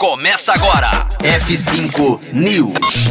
[0.00, 1.06] Começa agora.
[1.18, 3.10] F5 News.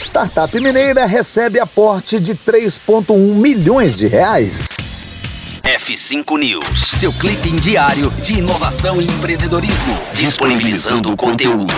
[0.00, 5.60] Startup mineira recebe aporte de 3,1 milhões de reais.
[5.62, 11.74] F5 News, seu clipe diário de inovação e empreendedorismo, disponibilizando o conteúdo.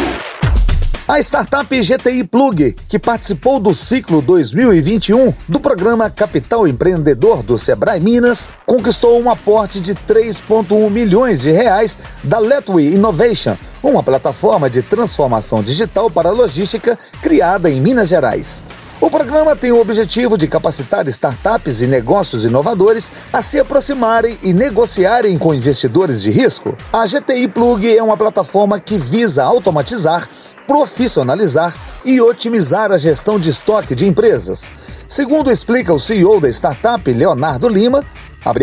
[1.08, 7.98] A startup GTI Plug, que participou do ciclo 2021 do programa Capital Empreendedor do Sebrae
[7.98, 13.58] Minas, conquistou um aporte de 3,1 milhões de reais da Letway Innovation,
[13.90, 18.64] uma plataforma de transformação digital para logística criada em Minas Gerais.
[19.00, 24.54] O programa tem o objetivo de capacitar startups e negócios inovadores a se aproximarem e
[24.54, 26.76] negociarem com investidores de risco.
[26.92, 30.26] A GTI Plug é uma plataforma que visa automatizar
[30.66, 34.70] profissionalizar e otimizar a gestão de estoque de empresas.
[35.06, 38.04] Segundo explica o CEO da startup, Leonardo Lima,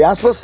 [0.05, 0.43] aspas,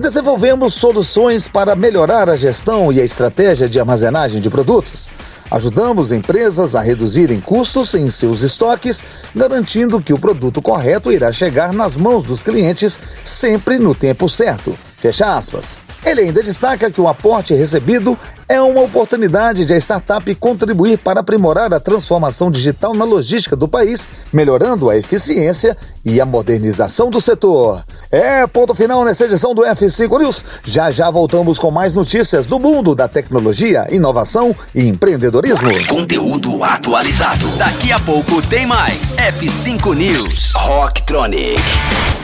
[0.00, 5.08] desenvolvemos soluções para melhorar a gestão e a estratégia de armazenagem de produtos.
[5.50, 11.72] Ajudamos empresas a reduzirem custos em seus estoques, garantindo que o produto correto irá chegar
[11.72, 14.76] nas mãos dos clientes sempre no tempo certo.
[14.96, 15.80] Fecha aspas.
[16.04, 21.20] Ele ainda destaca que o aporte recebido é uma oportunidade de a startup contribuir para
[21.20, 27.20] aprimorar a transformação digital na logística do país, melhorando a eficiência e a modernização do
[27.20, 27.84] setor.
[28.14, 30.44] É ponto final nessa edição do F5 News.
[30.62, 35.68] Já já voltamos com mais notícias do mundo da tecnologia, inovação e empreendedorismo.
[35.88, 37.48] Conteúdo atualizado.
[37.56, 39.16] Daqui a pouco tem mais.
[39.16, 40.52] F5 News.
[40.54, 41.60] Rocktronic.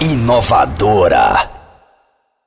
[0.01, 1.60] Inovadora.